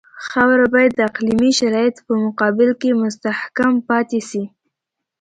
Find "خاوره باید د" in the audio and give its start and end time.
0.27-0.99